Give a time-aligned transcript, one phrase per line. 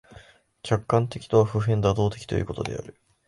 [0.63, 2.95] 客観的とは普遍妥当的ということである。